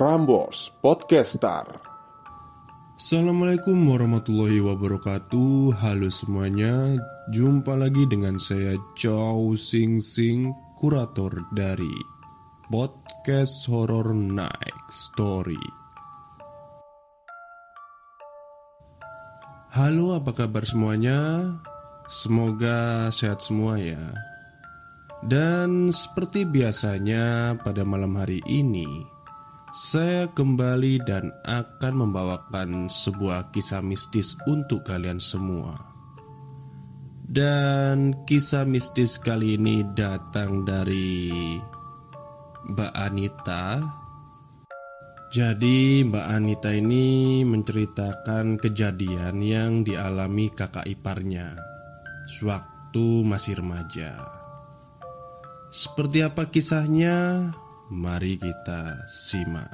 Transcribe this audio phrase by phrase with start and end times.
[0.00, 1.76] Prambors Podcaster.
[2.96, 5.76] Assalamualaikum warahmatullahi wabarakatuh.
[5.76, 6.96] Halo semuanya.
[7.28, 11.92] Jumpa lagi dengan saya Chow Sing Sing Kurator dari
[12.72, 15.60] Podcast Horror Night Story.
[19.76, 21.44] Halo apa kabar semuanya?
[22.08, 24.00] Semoga sehat semua ya.
[25.20, 29.19] Dan seperti biasanya pada malam hari ini
[29.70, 35.78] saya kembali dan akan membawakan sebuah kisah mistis untuk kalian semua.
[37.30, 41.30] Dan kisah mistis kali ini datang dari
[42.66, 43.78] Mbak Anita.
[45.30, 51.54] Jadi, Mbak Anita ini menceritakan kejadian yang dialami kakak iparnya
[52.26, 54.18] sewaktu masih remaja.
[55.70, 57.46] Seperti apa kisahnya?
[57.90, 59.66] Mari kita simak.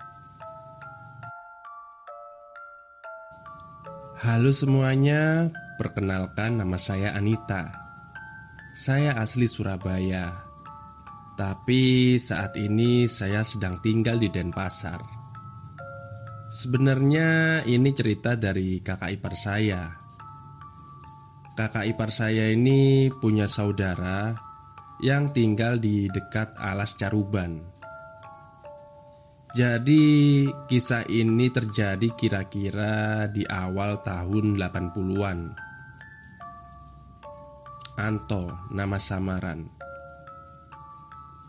[4.24, 7.76] Halo semuanya, perkenalkan nama saya Anita.
[8.72, 10.32] Saya asli Surabaya,
[11.36, 15.04] tapi saat ini saya sedang tinggal di Denpasar.
[16.48, 19.92] Sebenarnya ini cerita dari kakak ipar saya.
[21.52, 24.32] Kakak ipar saya ini punya saudara
[25.04, 27.75] yang tinggal di dekat alas Caruban
[29.54, 30.04] jadi
[30.66, 35.54] kisah ini terjadi kira-kira di awal tahun 80-an
[37.96, 38.44] Anto
[38.74, 39.70] nama samaran.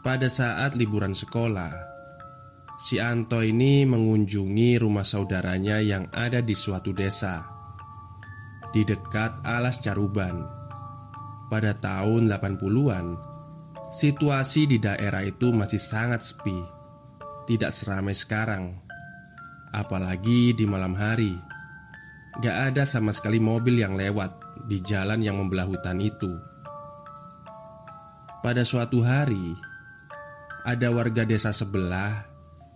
[0.06, 1.74] Pada saat liburan sekolah
[2.78, 7.50] Si Anto ini mengunjungi rumah saudaranya yang ada di suatu desa
[8.70, 10.46] Di dekat alas Caruban.
[11.50, 13.06] Pada tahun 80-an
[13.90, 16.77] Situasi di daerah itu masih sangat sepi
[17.48, 18.76] tidak seramai sekarang,
[19.72, 21.32] apalagi di malam hari.
[22.44, 26.30] Gak ada sama sekali mobil yang lewat di jalan yang membelah hutan itu.
[28.44, 29.56] Pada suatu hari,
[30.68, 32.28] ada warga desa sebelah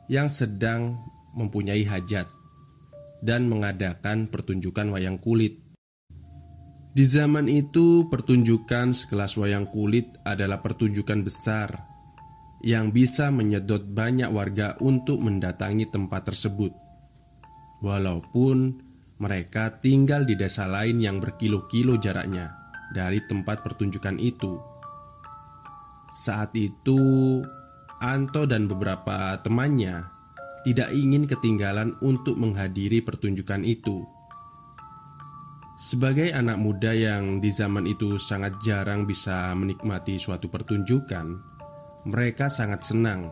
[0.08, 0.98] yang sedang
[1.36, 2.26] mempunyai hajat
[3.22, 5.62] dan mengadakan pertunjukan wayang kulit.
[6.92, 11.91] Di zaman itu, pertunjukan sekelas wayang kulit adalah pertunjukan besar
[12.62, 16.74] yang bisa menyedot banyak warga untuk mendatangi tempat tersebut,
[17.82, 18.78] walaupun
[19.22, 22.54] mereka tinggal di desa lain yang berkilo-kilo jaraknya
[22.94, 24.58] dari tempat pertunjukan itu.
[26.18, 26.98] Saat itu,
[28.02, 30.06] Anto dan beberapa temannya
[30.62, 34.06] tidak ingin ketinggalan untuk menghadiri pertunjukan itu.
[35.82, 41.51] Sebagai anak muda yang di zaman itu sangat jarang bisa menikmati suatu pertunjukan,
[42.02, 43.30] mereka sangat senang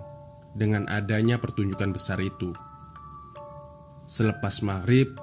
[0.53, 2.53] dengan adanya pertunjukan besar itu.
[4.09, 5.13] Selepas maghrib,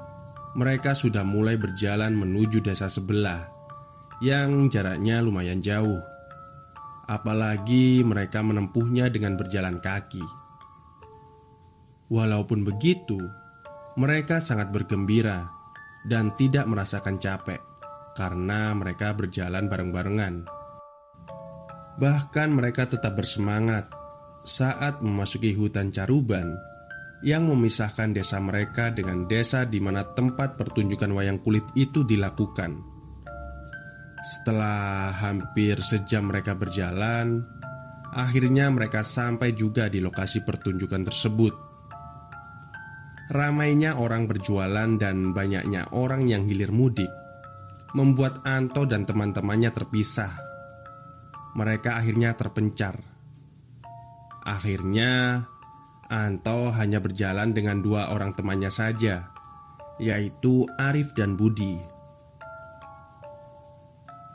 [0.55, 3.47] mereka sudah mulai berjalan menuju desa sebelah
[4.25, 6.01] yang jaraknya lumayan jauh.
[7.07, 10.23] Apalagi mereka menempuhnya dengan berjalan kaki.
[12.11, 13.19] Walaupun begitu,
[13.99, 15.51] mereka sangat bergembira
[16.07, 17.59] dan tidak merasakan capek
[18.15, 20.56] karena mereka berjalan bareng-barengan.
[21.97, 23.89] Bahkan mereka tetap bersemangat
[24.45, 26.53] saat memasuki hutan Caruban
[27.25, 32.77] yang memisahkan desa mereka dengan desa di mana tempat pertunjukan wayang kulit itu dilakukan.
[34.21, 37.41] Setelah hampir sejam mereka berjalan,
[38.13, 41.55] akhirnya mereka sampai juga di lokasi pertunjukan tersebut.
[43.33, 47.11] Ramainya orang berjualan dan banyaknya orang yang hilir mudik
[47.97, 50.46] membuat Anto dan teman-temannya terpisah
[51.57, 53.01] mereka akhirnya terpencar.
[54.47, 55.43] Akhirnya,
[56.07, 59.33] Anto hanya berjalan dengan dua orang temannya saja,
[59.99, 61.81] yaitu Arif dan Budi.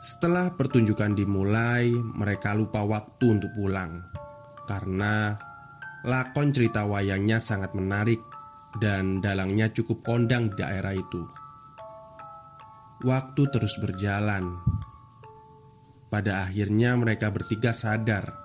[0.02, 4.12] Setelah pertunjukan dimulai, mereka lupa waktu untuk pulang
[4.66, 5.36] karena
[6.06, 8.18] lakon cerita wayangnya sangat menarik
[8.80, 11.22] dan dalangnya cukup kondang di daerah itu.
[13.02, 14.62] Waktu terus berjalan.
[16.12, 18.36] Pada akhirnya mereka bertiga sadar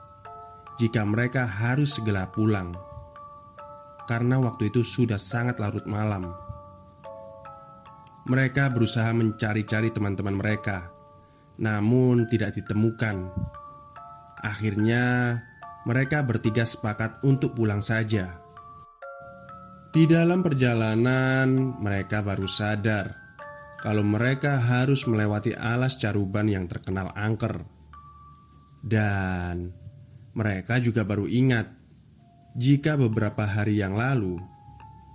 [0.79, 2.71] Jika mereka harus segera pulang.
[4.07, 6.31] Karena waktu itu sudah sangat larut malam.
[8.23, 10.87] Mereka berusaha mencari-cari teman-teman mereka
[11.59, 13.35] Namun tidak ditemukan.
[14.47, 15.35] Akhirnya
[15.83, 18.39] mereka bertiga sepakat untuk pulang saja.
[19.91, 23.26] Di dalam perjalanan mereka baru sadar
[23.87, 27.63] kalau mereka harus melewati alas caruban yang terkenal angker.
[28.83, 29.71] Dan
[30.35, 31.71] mereka juga baru ingat
[32.59, 34.43] jika beberapa hari yang lalu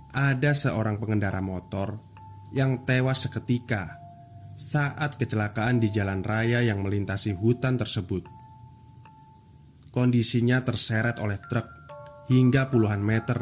[0.09, 2.01] ada seorang pengendara motor
[2.57, 3.93] yang tewas seketika
[4.57, 8.25] saat kecelakaan di jalan raya yang melintasi hutan tersebut.
[9.93, 11.69] Kondisinya terseret oleh truk
[12.33, 13.37] hingga puluhan meter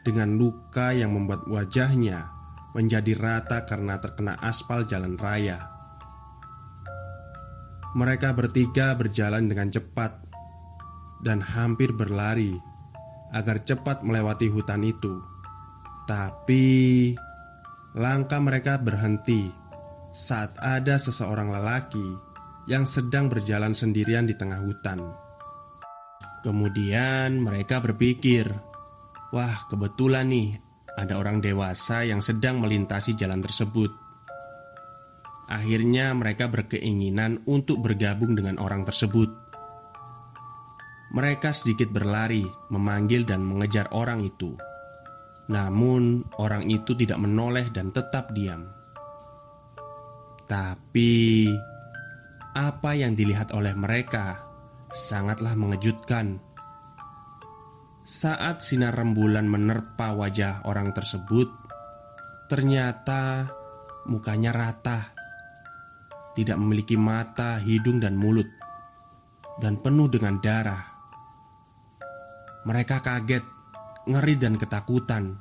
[0.00, 2.39] dengan luka yang membuat wajahnya
[2.74, 5.58] menjadi rata karena terkena aspal jalan raya.
[7.98, 10.14] Mereka bertiga berjalan dengan cepat
[11.26, 12.54] dan hampir berlari
[13.34, 15.18] agar cepat melewati hutan itu.
[16.06, 17.10] Tapi
[17.98, 19.50] langkah mereka berhenti
[20.14, 22.30] saat ada seseorang lelaki
[22.70, 25.02] yang sedang berjalan sendirian di tengah hutan.
[26.46, 28.46] Kemudian mereka berpikir,
[29.34, 30.69] "Wah, kebetulan nih
[31.00, 33.88] ada orang dewasa yang sedang melintasi jalan tersebut.
[35.50, 39.32] Akhirnya, mereka berkeinginan untuk bergabung dengan orang tersebut.
[41.10, 44.54] Mereka sedikit berlari, memanggil dan mengejar orang itu.
[45.50, 48.70] Namun, orang itu tidak menoleh dan tetap diam.
[50.46, 51.50] Tapi,
[52.54, 54.38] apa yang dilihat oleh mereka
[54.90, 56.38] sangatlah mengejutkan
[58.10, 61.46] saat sinar rembulan menerpa wajah orang tersebut,
[62.50, 63.46] ternyata
[64.10, 65.14] mukanya rata,
[66.34, 68.50] tidak memiliki mata, hidung, dan mulut,
[69.62, 70.90] dan penuh dengan darah.
[72.66, 73.46] Mereka kaget,
[74.10, 75.38] ngeri, dan ketakutan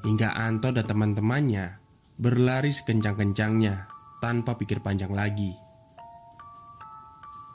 [0.00, 1.76] hingga Anto dan teman-temannya
[2.16, 3.84] berlari sekencang-kencangnya
[4.24, 5.52] tanpa pikir panjang lagi.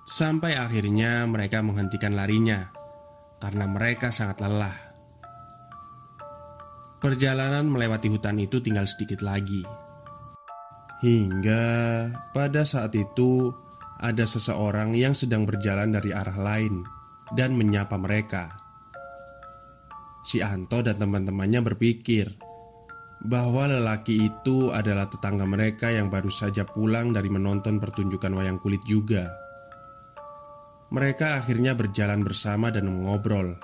[0.05, 2.80] Sampai akhirnya mereka menghentikan larinya
[3.41, 4.77] karena mereka sangat lelah.
[7.01, 9.65] Perjalanan melewati hutan itu tinggal sedikit lagi.
[11.01, 11.65] Hingga
[12.29, 13.49] pada saat itu
[13.97, 16.85] ada seseorang yang sedang berjalan dari arah lain
[17.33, 18.53] dan menyapa mereka.
[20.21, 22.29] Si Anto dan teman-temannya berpikir
[23.25, 28.85] bahwa lelaki itu adalah tetangga mereka yang baru saja pulang dari menonton pertunjukan wayang kulit
[28.85, 29.40] juga.
[30.91, 33.55] Mereka akhirnya berjalan bersama dan mengobrol.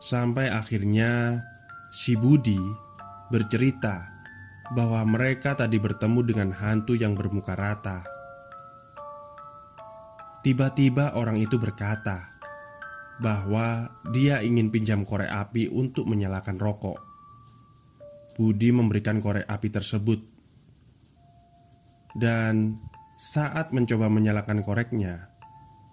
[0.00, 1.44] Sampai akhirnya
[1.92, 2.56] si Budi
[3.28, 4.08] bercerita
[4.72, 8.00] bahwa mereka tadi bertemu dengan hantu yang bermuka rata.
[10.40, 12.32] Tiba-tiba orang itu berkata
[13.20, 16.96] bahwa dia ingin pinjam korek api untuk menyalakan rokok.
[18.40, 20.24] Budi memberikan korek api tersebut,
[22.16, 22.80] dan
[23.20, 25.29] saat mencoba menyalakan koreknya,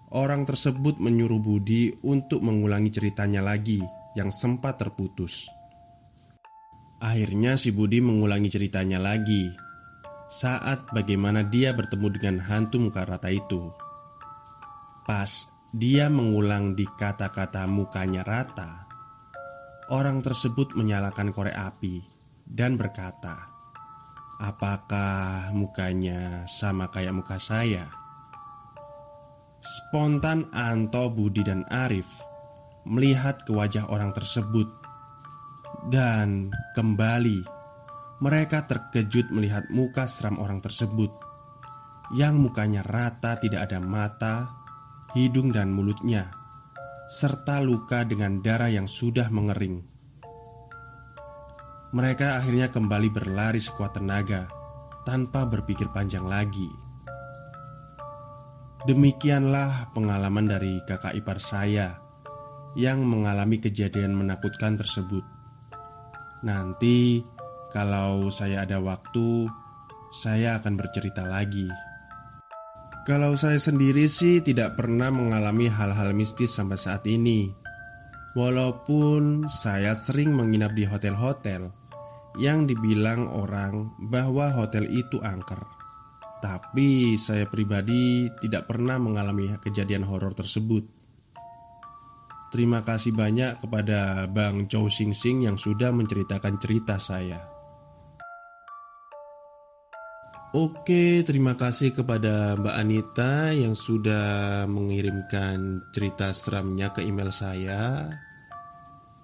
[0.08, 3.84] Orang tersebut menyuruh Budi untuk mengulangi ceritanya lagi
[4.16, 5.44] yang sempat terputus.
[6.96, 9.52] Akhirnya si Budi mengulangi ceritanya lagi
[10.32, 13.68] saat bagaimana dia bertemu dengan hantu muka rata itu.
[15.04, 15.44] Pas
[15.76, 18.88] dia mengulang di kata-kata mukanya rata,
[19.92, 22.00] orang tersebut menyalakan korek api
[22.48, 23.44] dan berkata,
[24.40, 27.97] "Apakah mukanya sama kayak muka saya?"
[29.58, 32.22] Spontan Anto, Budi, dan Arif
[32.86, 34.70] melihat ke wajah orang tersebut
[35.90, 37.42] Dan kembali
[38.22, 41.10] mereka terkejut melihat muka seram orang tersebut
[42.14, 44.36] Yang mukanya rata tidak ada mata,
[45.18, 46.30] hidung dan mulutnya
[47.10, 49.80] Serta luka dengan darah yang sudah mengering.
[51.88, 54.46] Mereka akhirnya kembali berlari sekuat tenaga
[55.02, 56.87] Tanpa berpikir panjang lagi
[58.88, 62.00] Demikianlah pengalaman dari kakak ipar saya
[62.72, 65.20] yang mengalami kejadian menakutkan tersebut.
[66.40, 67.20] Nanti,
[67.68, 69.44] kalau saya ada waktu,
[70.08, 71.68] saya akan bercerita lagi.
[73.04, 77.52] Kalau saya sendiri sih tidak pernah mengalami hal-hal mistis sampai saat ini.
[78.32, 81.68] Walaupun saya sering menginap di hotel-hotel
[82.40, 85.77] yang dibilang orang bahwa hotel itu angker.
[86.38, 90.86] Tapi saya pribadi tidak pernah mengalami kejadian horor tersebut.
[92.48, 97.58] Terima kasih banyak kepada Bang Chow Sing Sing yang sudah menceritakan cerita saya.
[100.56, 108.08] Oke, terima kasih kepada Mbak Anita yang sudah mengirimkan cerita seramnya ke email saya.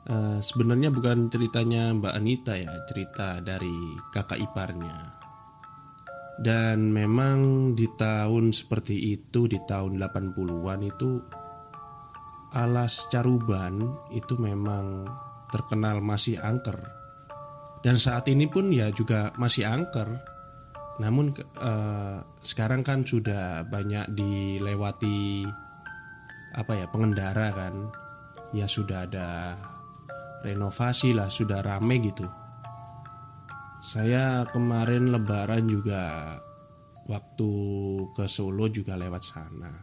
[0.04, 3.72] Uh, sebenarnya bukan ceritanya Mbak Anita ya, cerita dari
[4.12, 5.23] kakak iparnya.
[6.34, 11.22] Dan memang di tahun seperti itu Di tahun 80-an itu
[12.54, 13.82] Alas Caruban
[14.14, 15.02] itu memang
[15.50, 16.78] terkenal masih angker.
[17.82, 20.06] Dan saat ini pun ya juga masih angker.
[21.02, 25.42] Namun eh, sekarang kan sudah banyak dilewati
[26.54, 27.90] Apa ya pengendara kan.
[28.54, 29.58] Ya sudah ada
[30.46, 32.30] renovasi lah, sudah rame gitu.
[33.84, 36.40] Saya kemarin lebaran juga
[37.04, 37.52] waktu
[38.16, 39.76] ke Solo juga lewat sana.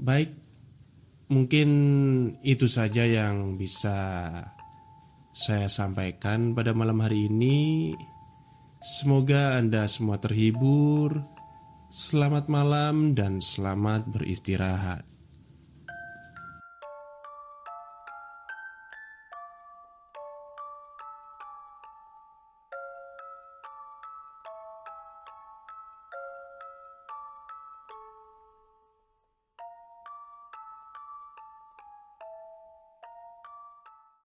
[0.00, 0.32] Baik,
[1.28, 1.68] mungkin
[2.40, 4.32] itu saja yang bisa
[5.36, 7.92] saya sampaikan pada malam hari ini.
[8.80, 11.12] Semoga Anda semua terhibur.
[11.92, 15.15] Selamat malam dan selamat beristirahat.